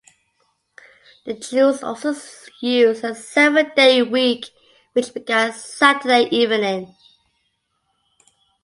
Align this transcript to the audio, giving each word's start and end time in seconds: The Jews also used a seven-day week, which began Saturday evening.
The 1.25 1.35
Jews 1.35 1.83
also 1.83 2.15
used 2.59 3.03
a 3.03 3.13
seven-day 3.13 4.01
week, 4.01 4.47
which 4.93 5.13
began 5.13 5.53
Saturday 5.53 6.23
evening. 6.31 6.95